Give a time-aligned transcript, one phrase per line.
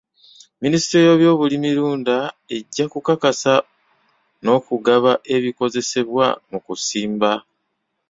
[0.61, 2.15] Minisitule y'ebyobulimirunda
[2.55, 3.53] ejja kukakasa
[4.43, 7.31] n'okugaba ebikozesebwa mu kusimba.